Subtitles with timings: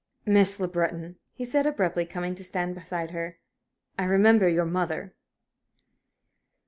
[0.25, 3.37] "Miss Le Breton," he said, abruptly, coming to stand beside her,
[3.99, 5.13] "I remember your mother."